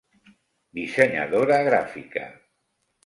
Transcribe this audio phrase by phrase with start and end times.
[0.77, 2.29] Dissenyadora gràfica.